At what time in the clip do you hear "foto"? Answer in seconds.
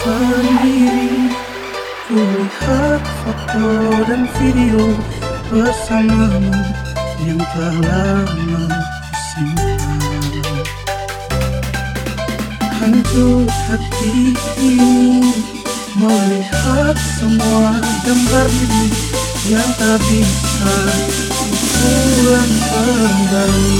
3.20-3.68